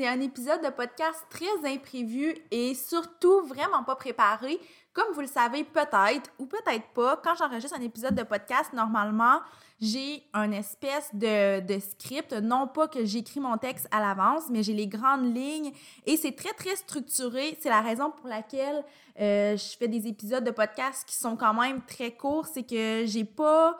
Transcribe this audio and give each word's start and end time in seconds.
c'est 0.00 0.08
un 0.08 0.20
épisode 0.22 0.62
de 0.64 0.70
podcast 0.70 1.26
très 1.28 1.70
imprévu 1.70 2.34
et 2.50 2.74
surtout 2.74 3.42
vraiment 3.42 3.84
pas 3.84 3.96
préparé. 3.96 4.58
Comme 4.94 5.12
vous 5.12 5.20
le 5.20 5.26
savez 5.26 5.62
peut-être 5.62 6.30
ou 6.38 6.46
peut-être 6.46 6.88
pas, 6.94 7.20
quand 7.22 7.34
j'enregistre 7.34 7.76
un 7.76 7.82
épisode 7.82 8.14
de 8.14 8.22
podcast, 8.22 8.72
normalement, 8.72 9.40
j'ai 9.78 10.22
un 10.32 10.52
espèce 10.52 11.10
de, 11.12 11.78
script. 11.80 12.32
Non 12.32 12.66
pas 12.66 12.88
que 12.88 13.04
j'écris 13.04 13.40
mon 13.40 13.58
texte 13.58 13.88
à 13.90 14.00
l'avance, 14.00 14.44
mais 14.48 14.62
j'ai 14.62 14.72
les 14.72 14.86
grandes 14.86 15.36
lignes 15.36 15.70
et 16.06 16.16
c'est 16.16 16.32
très, 16.32 16.54
très 16.54 16.76
structuré. 16.76 17.58
C'est 17.60 17.68
la 17.68 17.82
raison 17.82 18.10
pour 18.10 18.26
laquelle 18.26 18.82
euh, 19.20 19.54
je 19.54 19.76
fais 19.76 19.88
des 19.88 20.06
épisodes 20.06 20.44
de 20.44 20.50
podcast 20.50 21.06
qui 21.06 21.14
sont 21.14 21.36
quand 21.36 21.52
même 21.52 21.82
très 21.82 22.12
courts. 22.12 22.46
C'est 22.46 22.66
que 22.66 23.04
j'ai 23.04 23.24
pas 23.24 23.78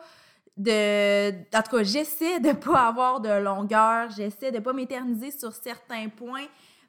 de 0.57 1.31
en 1.55 1.61
tout 1.61 1.77
cas 1.77 1.83
j'essaie 1.83 2.39
de 2.39 2.51
pas 2.51 2.87
avoir 2.87 3.21
de 3.21 3.29
longueur 3.29 4.09
j'essaie 4.09 4.51
de 4.51 4.59
pas 4.59 4.73
m'éterniser 4.73 5.31
sur 5.31 5.53
certains 5.53 6.09
points 6.09 6.47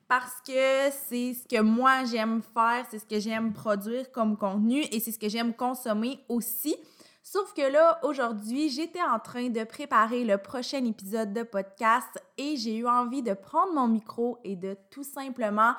parce 0.09 0.43
que 0.47 0.91
c'est 1.09 1.33
ce 1.33 1.49
que 1.49 1.61
moi 1.63 2.05
j'aime 2.05 2.43
faire 2.43 2.85
c'est 2.91 2.99
ce 2.99 3.07
que 3.07 3.19
j'aime 3.19 3.53
produire 3.53 4.11
comme 4.13 4.37
contenu 4.37 4.83
et 4.93 5.01
c'est 5.01 5.13
ce 5.13 5.19
que 5.19 5.29
j'aime 5.29 5.55
consommer 5.55 6.19
aussi. 6.29 6.77
Sauf 7.23 7.55
que 7.55 7.63
là 7.63 7.99
aujourd'hui 8.03 8.69
j'étais 8.69 9.01
en 9.01 9.19
train 9.21 9.49
de 9.49 9.65
préparer 9.65 10.25
le 10.25 10.39
prochain 10.39 10.85
épisode 10.85 11.33
de 11.33 11.45
podcast 11.45 12.23
et 12.37 12.57
j'ai 12.57 12.77
eu 12.77 12.87
envie 12.87 13.23
de 13.23 13.33
prendre 13.33 13.73
mon 13.73 13.89
micro 13.89 14.39
et 14.45 14.57
de 14.57 14.77
tout 14.91 15.05
simplement 15.05 15.73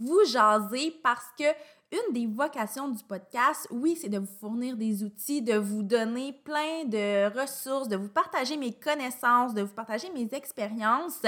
vous 0.00 0.24
jaser 0.26 0.94
parce 1.02 1.30
que 1.38 1.44
une 1.90 2.12
des 2.12 2.26
vocations 2.26 2.88
du 2.88 3.02
podcast, 3.02 3.66
oui, 3.70 3.96
c'est 3.96 4.08
de 4.08 4.18
vous 4.18 4.38
fournir 4.40 4.76
des 4.76 5.02
outils, 5.02 5.40
de 5.40 5.56
vous 5.56 5.82
donner 5.82 6.32
plein 6.32 6.84
de 6.84 7.32
ressources, 7.38 7.88
de 7.88 7.96
vous 7.96 8.08
partager 8.08 8.56
mes 8.56 8.72
connaissances, 8.72 9.54
de 9.54 9.62
vous 9.62 9.74
partager 9.74 10.10
mes 10.10 10.28
expériences, 10.32 11.22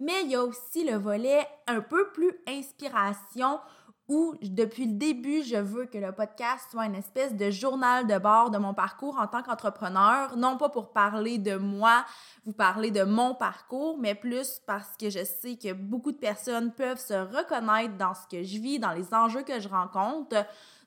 mais 0.00 0.22
il 0.24 0.30
y 0.30 0.34
a 0.34 0.42
aussi 0.42 0.84
le 0.84 0.96
volet 0.96 1.46
un 1.66 1.80
peu 1.80 2.08
plus 2.12 2.32
inspiration 2.46 3.60
où 4.08 4.34
depuis 4.40 4.86
le 4.86 4.94
début, 4.94 5.42
je 5.42 5.56
veux 5.56 5.84
que 5.84 5.98
le 5.98 6.12
podcast 6.12 6.70
soit 6.70 6.86
une 6.86 6.94
espèce 6.94 7.34
de 7.34 7.50
journal 7.50 8.06
de 8.06 8.18
bord 8.18 8.50
de 8.50 8.56
mon 8.56 8.72
parcours 8.72 9.18
en 9.18 9.26
tant 9.26 9.42
qu'entrepreneur, 9.42 10.36
non 10.36 10.56
pas 10.56 10.70
pour 10.70 10.92
parler 10.92 11.36
de 11.36 11.56
moi, 11.56 12.06
vous 12.46 12.54
parler 12.54 12.90
de 12.90 13.02
mon 13.02 13.34
parcours, 13.34 13.98
mais 13.98 14.14
plus 14.14 14.60
parce 14.66 14.96
que 14.96 15.10
je 15.10 15.24
sais 15.24 15.56
que 15.56 15.74
beaucoup 15.74 16.12
de 16.12 16.16
personnes 16.16 16.72
peuvent 16.72 17.00
se 17.00 17.14
reconnaître 17.14 17.98
dans 17.98 18.14
ce 18.14 18.26
que 18.30 18.42
je 18.42 18.58
vis, 18.58 18.78
dans 18.78 18.92
les 18.92 19.12
enjeux 19.12 19.42
que 19.42 19.60
je 19.60 19.68
rencontre. 19.68 20.36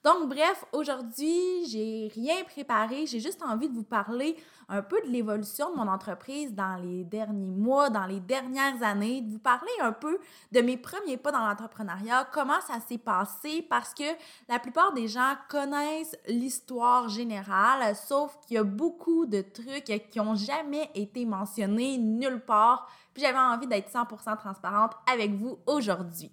Donc, 0.04 0.30
bref, 0.30 0.66
aujourd'hui, 0.72 1.66
j'ai 1.70 2.12
rien 2.16 2.44
préparé. 2.44 3.06
J'ai 3.06 3.20
juste 3.20 3.44
envie 3.44 3.70
de 3.70 3.76
vous 3.76 3.84
parler 3.84 4.36
un 4.68 4.82
peu 4.82 5.00
de 5.02 5.08
l'évolution 5.08 5.70
de 5.72 5.76
mon 5.76 5.88
entreprise 5.88 6.56
dans 6.56 6.76
les 6.78 7.04
derniers 7.04 7.52
mois, 7.52 7.90
dans 7.92 8.08
les 8.08 8.20
dernières 8.20 8.82
années, 8.82 9.22
de 9.22 9.32
vous 9.32 9.40
parler 9.40 9.70
un 9.80 9.92
peu 9.92 10.18
de 10.52 10.62
mes 10.62 10.78
premiers 10.78 11.18
pas 11.18 11.32
dans 11.32 11.46
l'entrepreneuriat, 11.46 12.28
comment 12.32 12.60
ça 12.62 12.80
s'est 12.80 12.98
passé, 12.98 13.66
parce 13.70 13.94
que 13.94 14.04
la 14.50 14.58
plupart 14.60 14.94
des 14.94 15.08
gens 15.08 15.36
connaissent 15.50 16.18
l'histoire 16.28 17.10
générale, 17.10 17.96
sauf 17.96 18.40
qu'il 18.48 18.56
y 18.56 18.58
a 18.58 18.64
beaucoup 18.64 19.26
de 19.26 19.42
trucs 19.42 20.10
qui 20.10 20.18
n'ont 20.18 20.36
jamais 20.36 20.90
été 20.96 21.26
mentionnés 21.26 21.98
nulle 21.98 22.44
part. 22.44 22.90
Puis 23.14 23.24
j'avais 23.24 23.38
envie 23.38 23.68
d'être 23.68 23.92
100% 23.92 24.38
transparente 24.38 24.94
avec 25.12 25.34
vous 25.34 25.60
aujourd'hui. 25.68 26.32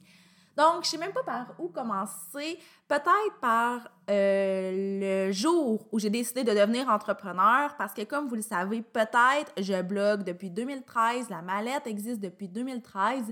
Donc, 0.59 0.83
je 0.83 0.91
sais 0.91 0.99
même 0.99 1.13
pas 1.13 1.23
par 1.23 1.55
où 1.61 1.69
commencer. 1.69 2.59
Peut-être 2.89 3.39
par 3.41 3.89
euh, 4.11 5.29
le 5.29 5.33
jour 5.33 5.87
où 5.93 6.01
j'ai 6.01 6.11
décidé 6.11 6.43
de 6.43 6.51
devenir 6.51 6.89
entrepreneur, 6.89 7.77
parce 7.77 7.95
que 7.95 8.03
comme 8.03 8.27
vous 8.27 8.35
le 8.35 8.43
savez, 8.43 8.83
peut-être, 8.83 9.53
je 9.57 9.81
blogue 9.83 10.25
depuis 10.25 10.51
2013, 10.51 11.31
la 11.31 11.43
mallette 11.43 11.87
existe 11.87 12.19
depuis 12.19 12.49
2013, 12.49 13.27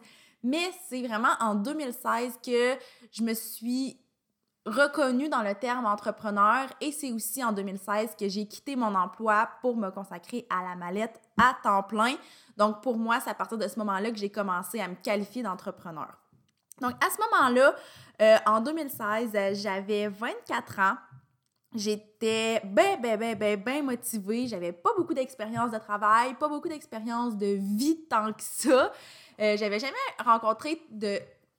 mais 0.45 0.71
c'est 0.89 1.05
vraiment 1.05 1.35
en 1.41 1.57
2016 1.57 2.39
que 2.47 2.77
je 3.11 3.25
me 3.25 3.35
suis 3.35 3.99
reconnue 4.65 5.29
dans 5.29 5.43
le 5.43 5.55
terme 5.57 5.87
entrepreneur 5.87 6.69
et 6.81 6.93
c'est 6.93 7.11
aussi 7.11 7.43
en 7.43 7.51
2016 7.51 8.11
que 8.19 8.29
j'ai 8.29 8.47
quitté 8.47 8.77
mon 8.77 8.95
emploi 8.95 9.49
pour 9.63 9.77
me 9.77 9.91
consacrer 9.91 10.47
à 10.49 10.63
la 10.63 10.77
mallette 10.77 11.21
à 11.39 11.57
temps 11.61 11.83
plein. 11.83 12.15
Donc 12.57 12.83
pour 12.83 12.97
moi, 12.97 13.19
c'est 13.19 13.31
à 13.31 13.35
partir 13.35 13.59
de 13.59 13.67
ce 13.67 13.81
moment-là 13.81 14.13
que 14.13 14.17
j'ai 14.17 14.31
commencé 14.31 14.79
à 14.81 14.87
me 14.87 14.95
qualifier 14.95 15.43
d'entrepreneur. 15.43 16.26
Donc, 16.81 16.93
à 17.03 17.09
ce 17.11 17.17
moment-là, 17.19 17.75
euh, 18.21 18.37
en 18.47 18.61
2016, 18.61 19.31
euh, 19.35 19.55
j'avais 19.55 20.09
24 20.09 20.79
ans. 20.79 20.97
J'étais 21.75 22.61
bien, 22.65 22.97
bien, 22.97 23.17
bien, 23.17 23.35
bien, 23.35 23.57
bien 23.57 23.83
motivée. 23.83 24.47
J'avais 24.47 24.73
pas 24.73 24.91
beaucoup 24.97 25.15
d'expérience 25.15 25.71
de 25.71 25.79
travail, 25.79 26.35
pas 26.35 26.49
beaucoup 26.49 26.69
d'expérience 26.69 27.37
de 27.37 27.47
vie 27.47 28.07
tant 28.09 28.33
que 28.33 28.43
ça. 28.43 28.93
Euh, 29.41 29.57
j'avais 29.57 29.79
jamais 29.79 29.95
rencontré 30.25 30.83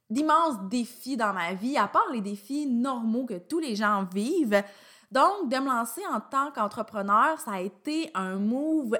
d'immenses 0.09 0.59
défis 0.69 1.17
dans 1.17 1.33
ma 1.33 1.53
vie, 1.53 1.77
à 1.77 1.87
part 1.87 2.09
les 2.11 2.21
défis 2.21 2.65
normaux 2.65 3.25
que 3.25 3.37
tous 3.37 3.59
les 3.59 3.75
gens 3.75 4.07
vivent. 4.11 4.63
Donc, 5.11 5.49
de 5.49 5.57
me 5.57 5.67
lancer 5.67 6.01
en 6.11 6.19
tant 6.19 6.51
qu'entrepreneur, 6.51 7.39
ça 7.39 7.51
a 7.51 7.61
été 7.61 8.11
un 8.13 8.35
move 8.35 8.97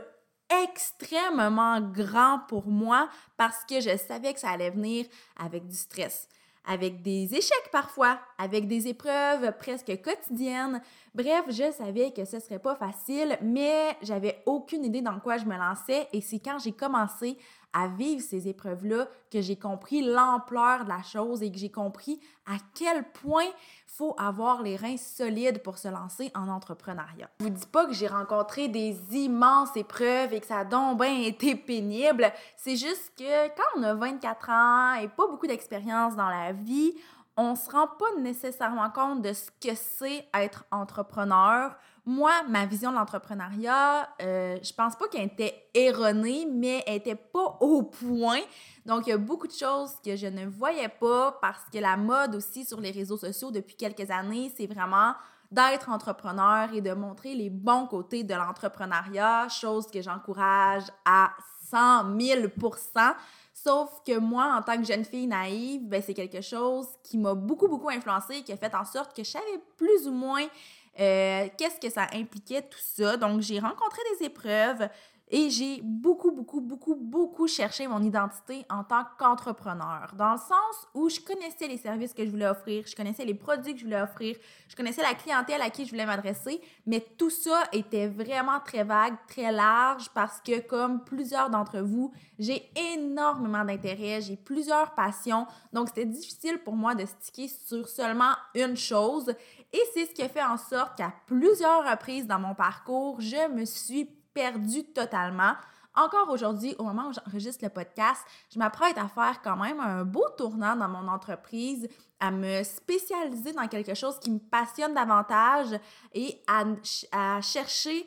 extrêmement 0.50 1.81
grand 1.81 2.40
pour 2.47 2.68
moi 2.68 3.09
parce 3.38 3.63
que 3.66 3.80
je 3.80 3.97
savais 3.97 4.34
que 4.34 4.40
ça 4.40 4.52
allait 4.52 4.69
venir 4.69 5.06
avec 5.38 5.68
du 5.68 5.75
stress, 5.75 6.28
avec 6.66 7.02
des 7.02 7.34
échecs 7.34 7.69
parfois, 7.72 8.19
avec 8.38 8.68
des 8.68 8.88
épreuves 8.88 9.52
presque 9.58 10.02
quotidiennes. 10.02 10.81
Bref, 11.13 11.46
je 11.50 11.72
savais 11.72 12.12
que 12.12 12.25
ce 12.25 12.40
serait 12.40 12.59
pas 12.59 12.75
facile, 12.75 13.38
mais 13.41 13.97
j'avais 14.02 14.41
aucune 14.46 14.85
idée 14.85 15.02
dans 15.02 15.19
quoi 15.19 15.38
je 15.38 15.46
me 15.46 15.58
lançais 15.58 16.08
et 16.13 16.22
c'est 16.22 16.40
quand 16.40 16.59
j'ai 16.59 16.74
commencé 16.74 17.38
à 17.78 17.88
vivre 17.88 18.24
ces 18.24 18.48
épreuves-là 18.48 19.08
que 19.32 19.40
j'ai 19.40 19.56
compris 19.56 20.02
l'ampleur 20.02 20.84
de 20.84 20.90
la 20.90 21.04
chose 21.04 21.44
et 21.44 21.52
que 21.52 21.60
j'ai 21.60 21.70
compris 21.70 22.20
à 22.48 22.56
quel 22.74 23.04
point 23.12 23.46
faut 23.86 24.16
avoir 24.18 24.64
les 24.64 24.76
reins 24.76 24.98
solides 24.98 25.62
pour 25.62 25.78
se 25.78 25.88
lancer 25.88 26.32
en 26.34 26.48
entrepreneuriat. 26.48 27.30
Je 27.40 27.46
vous 27.46 27.52
dis 27.52 27.68
pas 27.68 27.86
que 27.86 27.94
j'ai 27.94 28.08
rencontré 28.08 28.68
des 28.68 28.98
immenses 29.12 29.76
épreuves 29.76 30.34
et 30.34 30.40
que 30.40 30.48
ça 30.48 30.60
a 30.60 30.66
donc 30.66 31.00
bien 31.00 31.22
été 31.22 31.56
pénible. 31.56 32.32
C'est 32.56 32.78
juste 32.78 33.14
que 33.16 33.48
quand 33.50 33.80
on 33.80 33.84
a 33.84 33.94
24 33.94 34.50
ans 34.50 34.94
et 34.96 35.08
pas 35.08 35.28
beaucoup 35.28 35.48
d'expérience 35.48 36.16
dans 36.16 36.30
la 36.30 36.54
vie, 36.54 36.96
on 37.38 37.56
se 37.56 37.70
rend 37.70 37.88
pas 37.88 38.20
nécessairement 38.20 38.90
compte 38.90 39.22
de 39.22 39.34
ce 39.34 39.52
que 39.62 39.76
c'est 39.76 40.28
être 40.34 40.66
entrepreneur. 40.72 41.76
Moi, 42.09 42.31
ma 42.47 42.66
vision 42.66 42.91
de 42.91 42.95
l'entrepreneuriat, 42.95 44.07
euh, 44.22 44.57
je 44.63 44.72
pense 44.72 44.95
pas 44.95 45.09
qu'elle 45.09 45.25
était 45.25 45.68
erronée, 45.73 46.47
mais 46.50 46.81
elle 46.88 46.95
était 46.95 47.16
pas 47.16 47.57
au 47.59 47.84
point. 47.84 48.40
Donc, 48.85 49.07
il 49.07 49.09
y 49.09 49.12
a 49.12 49.18
beaucoup 49.18 49.45
de 49.45 49.51
choses 49.51 49.91
que 50.01 50.16
je 50.16 50.28
ne 50.28 50.46
voyais 50.46 50.88
pas 50.88 51.38
parce 51.41 51.66
que 51.69 51.79
la 51.79 51.97
mode 51.97 52.35
aussi 52.35 52.63
sur 52.63 52.79
les 52.79 52.91
réseaux 52.91 53.17
sociaux 53.17 53.51
depuis 53.51 53.75
quelques 53.75 54.09
années, 54.09 54.50
c'est 54.56 54.67
vraiment 54.67 55.16
d'être 55.51 55.90
entrepreneur 55.90 56.73
et 56.73 56.79
de 56.79 56.94
montrer 56.94 57.35
les 57.35 57.50
bons 57.50 57.88
côtés 57.88 58.23
de 58.23 58.34
l'entrepreneuriat, 58.34 59.50
chose 59.50 59.88
que 59.88 60.01
j'encourage 60.01 60.84
à 61.03 61.31
100 61.69 62.16
000% 62.16 63.16
Sauf 63.63 64.01
que 64.06 64.19
moi, 64.19 64.56
en 64.56 64.62
tant 64.62 64.78
que 64.78 64.84
jeune 64.84 65.03
fille 65.03 65.25
naïve, 65.25 65.82
ben, 65.87 65.99
c'est 65.99 66.14
quelque 66.14 66.41
chose 66.41 66.85
qui 67.03 67.17
m'a 67.17 67.34
beaucoup, 67.34 67.67
beaucoup 67.67 67.90
influencée, 67.90 68.43
qui 68.43 68.53
a 68.53 68.58
fait 68.58 68.73
en 68.76 68.85
sorte 68.85 69.16
que 69.16 69.23
je 69.23 69.32
savais 69.32 69.59
plus 69.76 70.08
ou 70.08 70.11
moins 70.11 70.46
euh, 70.99 71.47
qu'est-ce 71.58 71.79
que 71.79 71.90
ça 71.90 72.08
impliquait 72.14 72.61
tout 72.61 72.79
ça? 72.79 73.17
Donc, 73.17 73.41
j'ai 73.41 73.59
rencontré 73.59 74.02
des 74.20 74.26
épreuves, 74.26 74.90
et 75.29 75.50
j'ai 75.50 75.82
beaucoup, 75.84 76.32
beaucoup, 76.32 76.62
beaucoup, 76.62 76.96
beaucoup 76.96 77.47
cherché 77.47 77.88
mon 77.88 78.02
identité 78.02 78.66
en 78.70 78.84
tant 78.84 79.03
qu'entrepreneur, 79.20 80.14
dans 80.18 80.32
le 80.32 80.38
sens 80.38 80.88
où 80.94 81.09
je 81.09 81.20
connaissais 81.20 81.68
les 81.68 81.78
services 81.78 82.14
que 82.14 82.26
je 82.26 82.29
voulais 82.29 82.47
offrir, 82.47 82.85
je 82.88 82.96
connaissais 82.96 83.26
les 83.26 83.34
produits 83.34 83.74
que 83.74 83.79
je 83.79 83.85
voulais 83.85 84.02
offrir, 84.02 84.38
je 84.70 84.76
connaissais 84.76 85.02
la 85.02 85.16
clientèle 85.16 85.62
à 85.62 85.70
qui 85.70 85.85
je 85.85 85.91
voulais 85.91 86.06
m'adresser, 86.06 86.62
mais 86.85 87.06
tout 87.18 87.29
ça 87.29 87.64
était 87.74 88.08
vraiment 88.08 88.59
très 88.64 88.85
vague, 88.85 89.16
très 89.28 89.52
large, 89.52 90.09
parce 90.14 90.40
que 90.40 90.62
comme 90.62 91.03
plusieurs 91.03 91.50
d'entre 91.50 91.80
vous, 91.80 92.14
j'ai 92.40 92.70
énormément 92.94 93.66
d'intérêt, 93.66 94.22
j'ai 94.22 94.38
plusieurs 94.38 94.96
passions, 94.96 95.46
donc 95.73 95.90
c'était 95.90 96.06
difficile 96.06 96.59
pour 96.59 96.76
moi 96.76 96.96
de 96.96 97.06
sticker 97.06 97.50
sur 97.50 97.90
seulement 97.90 98.32
une 98.56 98.78
chose, 98.78 99.34
et 99.73 99.82
c'est 99.94 100.06
ce 100.06 100.14
qui 100.14 100.22
a 100.22 100.30
fait 100.30 100.44
en 100.44 100.56
sorte 100.56 100.97
qu'à 100.97 101.14
plusieurs 101.26 101.90
reprises 101.90 102.28
dans 102.28 102.40
mon 102.40 102.56
parcours, 102.56 103.20
je 103.20 103.52
me 103.52 103.66
suis 103.66 104.09
perdu 104.37 104.84
totalement 104.93 105.53
encore 105.95 106.29
aujourd'hui, 106.29 106.75
au 106.78 106.84
moment 106.84 107.07
où 107.07 107.11
j'enregistre 107.11 107.63
le 107.63 107.72
podcast, 107.72 108.22
je 108.53 108.59
m'apprête 108.59 108.99
à 108.99 109.07
faire 109.07 109.41
quand 109.41 109.57
même 109.57 109.79
un 109.79 110.05
beau 110.05 110.25
tournant 110.37 110.75
dans 110.75 110.87
mon 110.87 111.07
entreprise, 111.07 111.89
à 112.19 112.29
me 112.29 112.61
spécialiser 112.61 113.51
dans 113.53 113.67
quelque 113.67 113.95
chose 113.95 114.19
qui 114.19 114.29
me 114.29 114.37
passionne 114.37 114.93
davantage 114.93 115.69
et 116.13 116.39
à, 116.45 116.66
à 117.11 117.41
chercher 117.41 118.05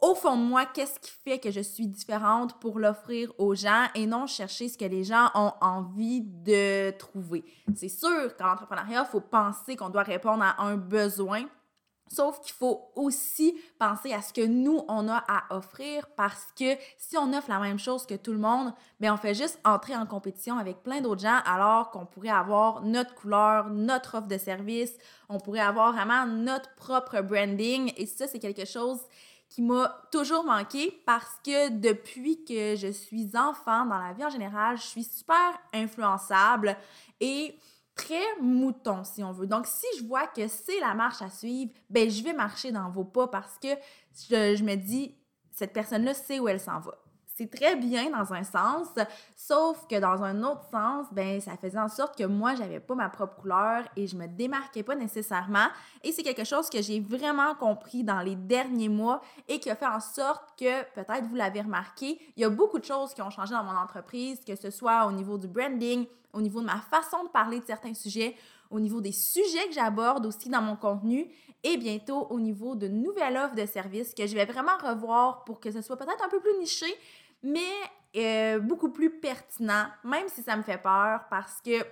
au 0.00 0.14
fond 0.14 0.34
de 0.34 0.42
moi, 0.42 0.64
qu'est-ce 0.64 0.98
qui 0.98 1.10
fait 1.10 1.38
que 1.38 1.50
je 1.50 1.60
suis 1.60 1.86
différente 1.86 2.58
pour 2.58 2.78
l'offrir 2.78 3.30
aux 3.36 3.54
gens 3.54 3.84
et 3.94 4.06
non 4.06 4.26
chercher 4.26 4.70
ce 4.70 4.78
que 4.78 4.86
les 4.86 5.04
gens 5.04 5.28
ont 5.34 5.52
envie 5.60 6.22
de 6.22 6.90
trouver. 6.92 7.44
C'est 7.76 7.90
sûr 7.90 8.34
qu'en 8.38 8.52
entrepreneuriat, 8.52 9.04
il 9.06 9.10
faut 9.10 9.20
penser 9.20 9.76
qu'on 9.76 9.90
doit 9.90 10.04
répondre 10.04 10.42
à 10.42 10.62
un 10.62 10.78
besoin. 10.78 11.44
Sauf 12.12 12.40
qu'il 12.40 12.52
faut 12.52 12.90
aussi 12.96 13.56
penser 13.78 14.12
à 14.12 14.20
ce 14.20 14.32
que 14.32 14.44
nous, 14.44 14.82
on 14.88 15.08
a 15.08 15.22
à 15.28 15.54
offrir 15.54 16.08
parce 16.16 16.48
que 16.58 16.76
si 16.98 17.16
on 17.16 17.32
offre 17.32 17.48
la 17.48 17.60
même 17.60 17.78
chose 17.78 18.04
que 18.04 18.16
tout 18.16 18.32
le 18.32 18.38
monde, 18.38 18.72
bien, 18.98 19.14
on 19.14 19.16
fait 19.16 19.34
juste 19.34 19.60
entrer 19.64 19.94
en 19.94 20.06
compétition 20.06 20.58
avec 20.58 20.82
plein 20.82 21.00
d'autres 21.00 21.22
gens 21.22 21.38
alors 21.46 21.90
qu'on 21.90 22.06
pourrait 22.06 22.30
avoir 22.30 22.82
notre 22.82 23.14
couleur, 23.14 23.70
notre 23.70 24.16
offre 24.18 24.26
de 24.26 24.38
service, 24.38 24.92
on 25.28 25.38
pourrait 25.38 25.60
avoir 25.60 25.92
vraiment 25.92 26.26
notre 26.26 26.74
propre 26.74 27.20
branding. 27.20 27.92
Et 27.96 28.06
ça, 28.06 28.26
c'est 28.26 28.40
quelque 28.40 28.64
chose 28.64 28.98
qui 29.48 29.62
m'a 29.62 30.02
toujours 30.10 30.42
manqué 30.42 31.02
parce 31.06 31.38
que 31.44 31.68
depuis 31.68 32.44
que 32.44 32.74
je 32.74 32.90
suis 32.90 33.36
enfant, 33.36 33.84
dans 33.84 33.98
la 33.98 34.12
vie 34.12 34.24
en 34.24 34.30
général, 34.30 34.76
je 34.76 34.82
suis 34.82 35.04
super 35.04 35.58
influençable 35.72 36.76
et 37.20 37.56
très 38.00 38.40
mouton, 38.40 39.04
si 39.04 39.22
on 39.22 39.32
veut. 39.32 39.46
Donc, 39.46 39.66
si 39.66 39.86
je 39.98 40.06
vois 40.06 40.26
que 40.26 40.48
c'est 40.48 40.80
la 40.80 40.94
marche 40.94 41.20
à 41.22 41.28
suivre, 41.28 41.70
ben 41.90 42.08
je 42.10 42.22
vais 42.22 42.32
marcher 42.32 42.72
dans 42.72 42.90
vos 42.90 43.04
pas 43.04 43.28
parce 43.28 43.58
que 43.58 43.68
je, 44.30 44.64
me 44.64 44.74
dis, 44.76 45.16
cette 45.50 45.72
personne-là 45.72 46.14
sait 46.14 46.40
où 46.40 46.48
elle 46.48 46.60
s'en 46.60 46.80
va 46.80 46.98
c'est 47.40 47.50
très 47.50 47.74
bien 47.74 48.10
dans 48.10 48.34
un 48.34 48.42
sens, 48.42 48.88
sauf 49.34 49.86
que 49.88 49.98
dans 49.98 50.22
un 50.22 50.42
autre 50.42 50.64
sens, 50.70 51.06
ben 51.10 51.40
ça 51.40 51.56
faisait 51.56 51.78
en 51.78 51.88
sorte 51.88 52.18
que 52.18 52.24
moi 52.24 52.54
j'avais 52.54 52.80
pas 52.80 52.94
ma 52.94 53.08
propre 53.08 53.36
couleur 53.36 53.84
et 53.96 54.06
je 54.06 54.14
me 54.14 54.26
démarquais 54.26 54.82
pas 54.82 54.94
nécessairement. 54.94 55.68
Et 56.04 56.12
c'est 56.12 56.22
quelque 56.22 56.44
chose 56.44 56.68
que 56.68 56.82
j'ai 56.82 57.00
vraiment 57.00 57.54
compris 57.54 58.04
dans 58.04 58.20
les 58.20 58.36
derniers 58.36 58.90
mois 58.90 59.22
et 59.48 59.58
qui 59.58 59.70
a 59.70 59.74
fait 59.74 59.86
en 59.86 60.00
sorte 60.00 60.42
que 60.58 60.82
peut-être 60.94 61.24
vous 61.30 61.36
l'avez 61.36 61.62
remarqué, 61.62 62.20
il 62.36 62.42
y 62.42 62.44
a 62.44 62.50
beaucoup 62.50 62.78
de 62.78 62.84
choses 62.84 63.14
qui 63.14 63.22
ont 63.22 63.30
changé 63.30 63.54
dans 63.54 63.64
mon 63.64 63.76
entreprise, 63.76 64.40
que 64.46 64.54
ce 64.54 64.70
soit 64.70 65.06
au 65.06 65.12
niveau 65.12 65.38
du 65.38 65.48
branding, 65.48 66.06
au 66.34 66.42
niveau 66.42 66.60
de 66.60 66.66
ma 66.66 66.80
façon 66.90 67.24
de 67.24 67.30
parler 67.30 67.60
de 67.60 67.64
certains 67.64 67.94
sujets, 67.94 68.36
au 68.70 68.78
niveau 68.80 69.00
des 69.00 69.12
sujets 69.12 69.66
que 69.66 69.72
j'aborde 69.72 70.26
aussi 70.26 70.50
dans 70.50 70.62
mon 70.62 70.76
contenu 70.76 71.26
et 71.62 71.76
bientôt 71.76 72.26
au 72.30 72.40
niveau 72.40 72.74
de 72.74 72.88
nouvelles 72.88 73.36
offres 73.36 73.54
de 73.54 73.66
services 73.66 74.14
que 74.14 74.26
je 74.26 74.34
vais 74.34 74.44
vraiment 74.44 74.76
revoir 74.82 75.44
pour 75.44 75.60
que 75.60 75.70
ce 75.70 75.82
soit 75.82 75.96
peut-être 75.96 76.24
un 76.24 76.28
peu 76.28 76.40
plus 76.40 76.56
niché, 76.58 76.86
mais 77.42 77.60
euh, 78.16 78.58
beaucoup 78.58 78.90
plus 78.90 79.10
pertinent, 79.10 79.86
même 80.04 80.28
si 80.28 80.42
ça 80.42 80.56
me 80.56 80.62
fait 80.62 80.78
peur 80.78 81.26
parce 81.30 81.60
que, 81.60 81.84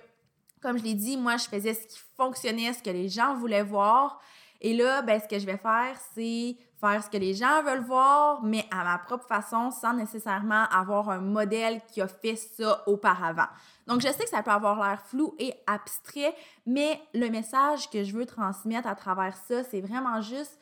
comme 0.61 0.77
je 0.77 0.83
l'ai 0.83 0.93
dit, 0.93 1.15
moi, 1.15 1.37
je 1.37 1.45
faisais 1.45 1.73
ce 1.73 1.87
qui 1.87 1.99
fonctionnait, 2.17 2.73
ce 2.73 2.83
que 2.83 2.89
les 2.89 3.07
gens 3.07 3.35
voulaient 3.35 3.63
voir. 3.63 4.19
Et 4.61 4.75
là, 4.75 5.01
ben, 5.01 5.19
ce 5.21 5.27
que 5.27 5.39
je 5.39 5.45
vais 5.45 5.57
faire, 5.57 5.95
c'est 6.13 6.57
faire 6.79 7.03
ce 7.03 7.09
que 7.09 7.17
les 7.17 7.33
gens 7.33 7.63
veulent 7.63 7.83
voir, 7.83 8.43
mais 8.43 8.65
à 8.71 8.83
ma 8.83 8.97
propre 8.97 9.25
façon, 9.25 9.71
sans 9.71 9.93
nécessairement 9.93 10.65
avoir 10.65 11.09
un 11.09 11.19
modèle 11.19 11.81
qui 11.87 12.01
a 12.01 12.07
fait 12.07 12.35
ça 12.35 12.83
auparavant. 12.87 13.47
Donc, 13.87 14.01
je 14.01 14.07
sais 14.07 14.23
que 14.23 14.29
ça 14.29 14.43
peut 14.43 14.51
avoir 14.51 14.75
l'air 14.85 15.01
flou 15.01 15.35
et 15.39 15.53
abstrait, 15.67 16.35
mais 16.65 17.01
le 17.13 17.29
message 17.29 17.89
que 17.89 18.03
je 18.03 18.13
veux 18.13 18.25
transmettre 18.25 18.87
à 18.87 18.95
travers 18.95 19.35
ça, 19.35 19.63
c'est 19.63 19.81
vraiment 19.81 20.21
juste 20.21 20.57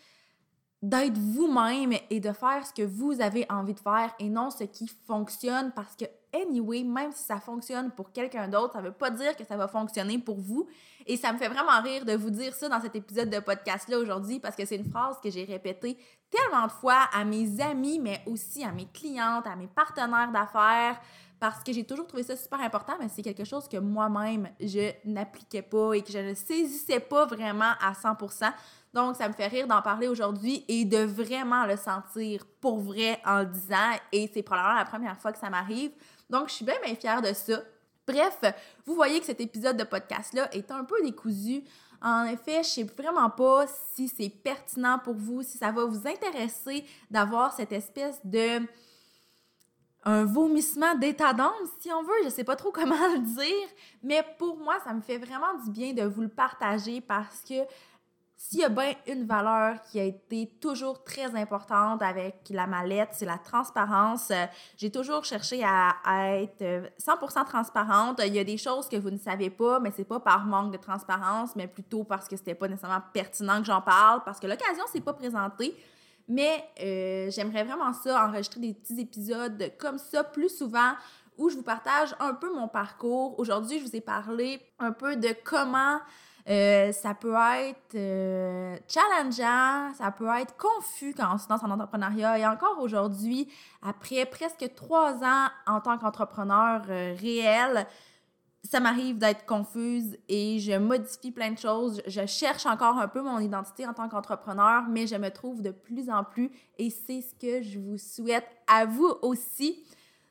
d'être 0.82 1.18
vous-même 1.18 1.94
et 2.10 2.20
de 2.20 2.32
faire 2.32 2.66
ce 2.66 2.72
que 2.72 2.86
vous 2.86 3.20
avez 3.20 3.46
envie 3.50 3.74
de 3.74 3.80
faire 3.80 4.14
et 4.20 4.30
non 4.30 4.52
ce 4.52 4.64
qui 4.64 4.88
fonctionne 5.08 5.72
parce 5.76 5.96
que 5.96 6.06
anyway, 6.34 6.84
même 6.84 7.12
si 7.12 7.24
ça 7.24 7.40
fonctionne 7.40 7.92
pour 7.92 8.12
quelqu'un 8.12 8.48
d'autre, 8.48 8.74
ça 8.74 8.82
veut 8.82 8.92
pas 8.92 9.10
dire 9.10 9.36
que 9.36 9.44
ça 9.44 9.58
va 9.58 9.68
fonctionner 9.68 10.20
pour 10.20 10.40
vous. 10.40 10.68
Et 11.08 11.18
ça 11.18 11.34
me 11.34 11.38
fait 11.38 11.48
vraiment 11.48 11.82
rire 11.82 12.06
de 12.06 12.14
vous 12.14 12.30
dire 12.30 12.54
ça 12.54 12.70
dans 12.70 12.82
cet 12.82 12.96
épisode 12.96 13.30
de 13.30 13.40
podcast-là 13.40 13.98
aujourd'hui 13.98 14.40
parce 14.40 14.56
que 14.56 14.66
c'est 14.66 14.76
une 14.76 14.90
phrase 14.90 15.16
que 15.24 15.32
j'ai 15.32 15.46
répétée 15.46 15.98
tellement 16.30 16.68
de 16.68 16.72
fois 16.72 17.08
à 17.14 17.24
mes 17.24 17.62
amis, 17.62 18.00
mais 18.00 18.22
aussi 18.28 18.64
à 18.64 18.72
mes 18.72 18.88
clientes, 18.88 19.48
à 19.48 19.56
mes 19.56 19.68
partenaires 19.68 20.32
d'affaires, 20.32 21.00
parce 21.39 21.63
que 21.63 21.72
j'ai 21.72 21.84
toujours 21.84 22.07
trouvé 22.07 22.24
ça 22.24 22.36
super 22.36 22.60
important, 22.62 22.94
mais 23.00 23.10
c'est 23.10 23.22
quelque 23.22 23.44
chose 23.44 23.68
que 23.68 23.78
moi-même, 23.78 24.50
je 24.60 24.92
n'appliquais 25.06 25.62
pas 25.62 25.94
et 25.94 26.01
que 26.01 26.12
je 26.12 26.18
ne 26.18 26.34
saisissais 26.34 27.00
pas 27.00 27.25
vraiment 27.25 27.74
à 27.80 27.94
100%. 27.94 28.51
Donc, 28.94 29.16
ça 29.16 29.28
me 29.28 29.34
fait 29.34 29.48
rire 29.48 29.68
d'en 29.68 29.81
parler 29.81 30.07
aujourd'hui 30.07 30.66
et 30.68 30.86
de 30.86 31.00
vraiment 31.00 31.66
le 31.66 31.78
sentir 31.78 32.45
pour 32.60 32.80
vrai 32.80 33.22
en 33.25 33.39
le 33.39 33.45
disant. 33.45 33.92
Et 34.12 34.30
c'est 34.34 34.42
probablement 34.42 34.75
la 34.75 34.86
première 34.86 35.18
fois 35.19 35.31
que 35.31 35.38
ça 35.38 35.50
m'arrive. 35.50 35.92
Donc, 36.30 36.50
je 36.50 36.56
suis 36.56 36.66
bien, 36.66 36.75
bien 36.84 36.95
fière 36.95 37.22
de 37.22 37.34
ça. 37.34 37.62
Bref, 38.07 38.40
vous 38.86 38.95
voyez 38.95 39.19
que 39.19 39.25
cet 39.25 39.42
épisode 39.42 39.78
de 39.78 39.83
podcast-là 39.83 40.54
est 40.56 40.72
un 40.72 40.83
peu 40.86 40.95
décousu. 41.04 41.63
En 42.01 42.25
effet, 42.25 42.63
je 42.63 42.69
sais 42.69 42.83
vraiment 42.83 43.30
pas 43.30 43.66
si 43.94 44.07
c'est 44.07 44.30
pertinent 44.30 45.00
pour 45.04 45.16
vous, 45.16 45.44
si 45.44 45.57
ça 45.57 45.72
va 45.72 45.86
vous 45.86 46.07
intéresser 46.07 46.86
d'avoir 47.12 47.54
cette 47.54 47.72
espèce 47.72 48.19
de 48.24 48.62
un 50.07 50.24
vomissement 50.24 50.95
d'état 50.95 51.33
d'âme, 51.33 51.51
si 51.80 51.92
on 51.92 52.01
veut. 52.01 52.24
Je 52.24 52.30
sais 52.30 52.45
pas 52.45 52.56
trop 52.56 52.71
comment 52.74 52.95
le 53.13 53.19
dire, 53.19 53.68
mais 54.01 54.24
pour 54.38 54.57
moi, 54.57 54.77
ça 54.83 54.94
me 54.94 55.01
fait 55.01 55.18
vraiment 55.18 55.54
du 55.63 55.69
bien 55.69 55.94
de 55.94 56.04
vous 56.04 56.21
le 56.21 56.30
partager 56.30 57.01
parce 57.01 57.42
que 57.42 57.56
s'il 58.39 58.59
y 58.59 58.63
a 58.63 58.69
bien 58.69 58.94
une 59.07 59.25
valeur 59.25 59.81
qui 59.81 60.00
a 60.00 60.04
été 60.04 60.48
toujours 60.62 61.04
très 61.04 61.36
importante 61.36 62.01
avec 62.04 62.36
la 62.51 62.68
mallette, 62.68 63.09
c'est 63.12 63.25
la 63.25 63.39
transparence. 63.39 64.31
J'ai 64.77 64.92
toujours 64.92 65.25
cherché 65.25 65.63
à, 65.65 65.95
être 66.38 66.88
100% 67.01 67.45
transparente. 67.45 68.21
Il 68.25 68.36
y 68.36 68.39
a 68.39 68.44
des 68.44 68.57
choses 68.57 68.88
que 68.88 68.95
vous 68.95 69.09
ne 69.09 69.18
savez 69.18 69.50
pas, 69.50 69.80
mais 69.80 69.92
c'est 69.92 70.06
pas 70.06 70.19
par 70.19 70.45
manque 70.45 70.71
de 70.71 70.77
transparence, 70.77 71.56
mais 71.56 71.68
plutôt 71.68 72.04
parce 72.04 72.27
que 72.27 72.38
c'était 72.38 72.56
pas 72.56 72.68
nécessairement 72.68 73.04
pertinent 73.12 73.59
que 73.59 73.65
j'en 73.65 73.81
parle, 73.81 74.24
parce 74.24 74.39
que 74.39 74.48
l'occasion 74.48 74.86
s'est 74.94 75.01
pas 75.01 75.13
présentée. 75.13 75.75
Mais 76.28 76.70
euh, 76.82 77.30
j'aimerais 77.32 77.64
vraiment 77.64 77.94
ça, 77.94 78.26
enregistrer 78.26 78.60
des 78.60 78.74
petits 78.74 79.00
épisodes 79.00 79.72
comme 79.78 79.98
ça 79.98 80.24
plus 80.24 80.50
souvent 80.50 80.92
où 81.38 81.50
je 81.50 81.56
vous 81.56 81.64
partage 81.64 82.16
un 82.20 82.34
peu 82.34 82.54
mon 82.54 82.68
parcours. 82.68 83.40
Aujourd'hui, 83.40 83.80
je 83.80 83.86
vous 83.86 83.96
ai 83.96 84.02
parlé 84.02 84.60
un 84.80 84.92
peu 84.92 85.16
de 85.16 85.30
comment 85.44 86.00
euh, 86.50 86.92
ça 86.92 87.14
peut 87.14 87.36
être 87.36 87.96
euh, 87.96 88.78
challengeant, 88.88 89.94
ça 89.94 90.12
peut 90.12 90.30
être 90.40 90.56
confus 90.58 91.14
quand 91.16 91.34
on 91.34 91.38
se 91.38 91.48
lance 91.50 91.64
en 91.64 91.70
entrepreneuriat. 91.70 92.40
Et 92.40 92.48
encore 92.48 92.80
aujourd'hui, 92.80 93.48
après 93.82 94.26
presque 94.26 94.74
trois 94.76 95.24
ans 95.24 95.48
en 95.66 95.80
tant 95.80 95.98
qu'entrepreneur 95.98 96.84
réel, 96.86 97.86
ça 98.68 98.80
m'arrive 98.80 99.18
d'être 99.18 99.46
confuse 99.46 100.18
et 100.28 100.59
je 100.59 100.78
modifie 100.78 101.31
plein 101.31 101.52
de 101.52 101.57
choses. 101.57 102.02
Je 102.07 102.26
cherche 102.26 102.66
encore 102.66 102.97
un 102.97 103.07
peu 103.07 103.21
mon 103.21 103.40
identité 103.40 103.86
en 103.88 103.94
tant 103.94 104.09
qu'entrepreneur, 104.09 104.83
mais 104.90 105.07
je 105.07 105.16
me 105.16 105.30
trouve 105.30 105.62
de 105.62 105.71
plus 105.71 106.09
en 106.09 106.24
plus 106.24 106.52
et 106.78 106.90
c'est 106.90 107.21
ce 107.21 107.33
que 107.36 107.62
je 107.62 107.80
vous 107.80 107.97
souhaite 107.97 108.47
à 108.68 108.86
vous 108.86 109.14
aussi. 109.21 109.83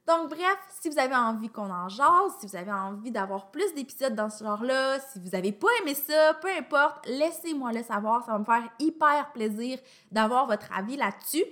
Donc, 0.06 0.30
bref, 0.30 0.56
si 0.80 0.88
vous 0.88 0.98
avez 1.00 1.16
envie 1.16 1.48
qu'on 1.48 1.70
en 1.70 1.88
jase, 1.88 2.32
si 2.38 2.46
vous 2.46 2.54
avez 2.54 2.72
envie 2.72 3.10
d'avoir 3.10 3.50
plus 3.50 3.74
d'épisodes 3.74 4.14
dans 4.14 4.30
ce 4.30 4.44
genre-là, 4.44 5.00
si 5.00 5.18
vous 5.18 5.30
n'avez 5.30 5.50
pas 5.50 5.66
aimé 5.82 5.94
ça, 5.94 6.34
peu 6.34 6.48
importe, 6.48 7.06
laissez-moi 7.08 7.72
le 7.72 7.82
savoir. 7.82 8.24
Ça 8.24 8.32
va 8.32 8.38
me 8.38 8.44
faire 8.44 8.68
hyper 8.78 9.32
plaisir 9.32 9.78
d'avoir 10.12 10.46
votre 10.46 10.68
avis 10.72 10.96
là-dessus. 10.96 11.44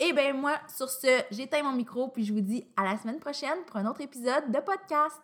Et 0.00 0.12
bien, 0.12 0.32
moi, 0.32 0.52
sur 0.74 0.88
ce, 0.88 1.22
j'éteins 1.32 1.62
mon 1.62 1.72
micro 1.72 2.08
puis 2.08 2.24
je 2.24 2.32
vous 2.32 2.40
dis 2.40 2.64
à 2.76 2.84
la 2.84 2.96
semaine 2.96 3.18
prochaine 3.18 3.58
pour 3.66 3.76
un 3.76 3.86
autre 3.86 4.00
épisode 4.00 4.50
de 4.50 4.60
podcast. 4.60 5.16